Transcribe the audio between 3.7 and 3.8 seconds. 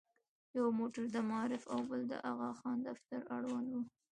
و.